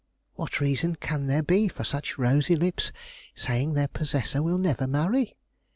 What 0.33 0.59
reason 0.59 0.95
can 0.95 1.27
there 1.27 1.43
be 1.43 1.67
for 1.67 1.83
such 1.83 2.17
rosy 2.17 2.55
lips 2.55 2.91
saying 3.35 3.73
their 3.73 3.87
possessor 3.87 4.41
will 4.41 4.57
never 4.57 4.87
marry?" 4.87 5.35